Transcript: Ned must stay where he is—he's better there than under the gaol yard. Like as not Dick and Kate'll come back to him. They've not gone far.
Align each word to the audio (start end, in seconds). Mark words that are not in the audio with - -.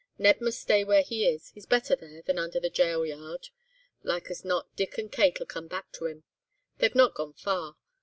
Ned 0.17 0.41
must 0.41 0.59
stay 0.59 0.83
where 0.83 1.03
he 1.03 1.27
is—he's 1.27 1.67
better 1.67 1.95
there 1.95 2.23
than 2.23 2.39
under 2.39 2.59
the 2.59 2.71
gaol 2.71 3.05
yard. 3.05 3.49
Like 4.01 4.31
as 4.31 4.43
not 4.43 4.75
Dick 4.75 4.97
and 4.97 5.11
Kate'll 5.11 5.45
come 5.45 5.67
back 5.67 5.91
to 5.91 6.07
him. 6.07 6.23
They've 6.79 6.95
not 6.95 7.13
gone 7.13 7.33
far. 7.33 7.75